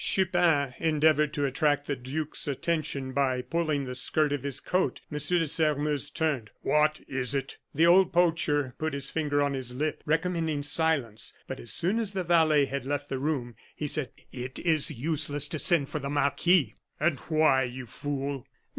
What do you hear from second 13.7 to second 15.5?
he said: "It is useless